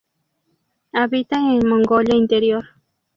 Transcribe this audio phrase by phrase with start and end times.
[0.93, 2.65] Habita en Mongolia Interior.